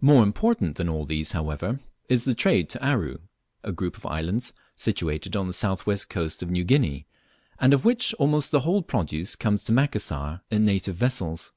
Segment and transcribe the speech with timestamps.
[0.00, 3.18] More important than all these however is the trade to Aru,
[3.62, 7.04] a group of islands situated on the south west coast of New Guinea,
[7.60, 11.52] and of which almost the whole produce comes to Macassar in native vessels.